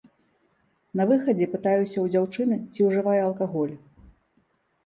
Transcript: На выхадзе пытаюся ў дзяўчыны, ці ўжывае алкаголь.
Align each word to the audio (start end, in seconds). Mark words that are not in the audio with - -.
На 1.01 1.05
выхадзе 1.11 1.45
пытаюся 1.55 1.97
ў 2.05 2.13
дзяўчыны, 2.15 2.57
ці 2.73 2.79
ўжывае 2.89 3.17
алкаголь. 3.27 3.75